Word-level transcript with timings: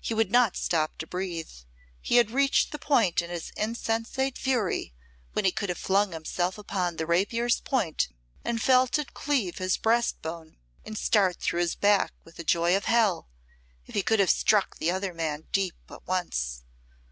He 0.00 0.12
would 0.12 0.32
not 0.32 0.56
stop 0.56 0.98
to 0.98 1.06
breathe, 1.06 1.52
he 2.02 2.16
had 2.16 2.32
reached 2.32 2.72
the 2.72 2.80
point 2.80 3.22
in 3.22 3.30
his 3.30 3.52
insensate 3.56 4.36
fury 4.36 4.92
when 5.34 5.44
he 5.44 5.52
could 5.52 5.68
have 5.68 5.78
flung 5.78 6.10
himself 6.10 6.58
upon 6.58 6.96
the 6.96 7.06
rapier's 7.06 7.60
point 7.60 8.08
and 8.44 8.60
felt 8.60 8.98
it 8.98 9.14
cleave 9.14 9.58
his 9.58 9.76
breastbone 9.76 10.56
and 10.84 10.98
start 10.98 11.36
through 11.36 11.60
his 11.60 11.76
back 11.76 12.12
with 12.24 12.34
the 12.38 12.42
joy 12.42 12.76
of 12.76 12.86
hell, 12.86 13.28
if 13.86 13.94
he 13.94 14.02
could 14.02 14.18
have 14.18 14.30
struck 14.30 14.78
the 14.78 14.90
other 14.90 15.14
man 15.14 15.46
deep 15.52 15.76
but 15.86 16.08
once. 16.08 16.64